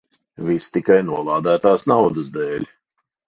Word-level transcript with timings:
Viss 0.45 0.69
tikai 0.77 0.97
nolādētās 1.09 1.85
naudas 1.93 2.33
dēļ. 2.39 2.67